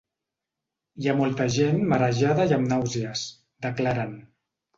[1.03, 3.27] Hi ha molta gent marejada i amb nàusees,
[3.69, 4.19] declaren.